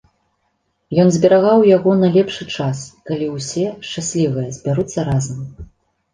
Ён 1.03 1.11
зберагаў 1.17 1.65
яго 1.71 1.91
на 2.05 2.09
лепшы 2.15 2.47
час, 2.55 2.81
калі 3.11 3.29
ўсе, 3.35 3.67
шчаслівыя, 3.91 4.49
збяруцца 4.59 4.99
разам. 5.13 5.39